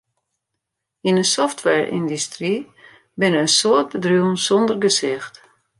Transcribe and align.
Yn 1.07 1.17
'e 1.21 1.25
softwareyndustry 1.33 2.55
binne 3.19 3.39
in 3.43 3.51
soad 3.59 3.87
bedriuwen 3.93 4.37
sonder 4.45 4.77
gesicht. 4.85 5.35